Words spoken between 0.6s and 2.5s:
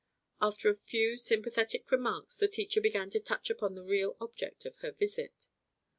a few sympathetic remarks, the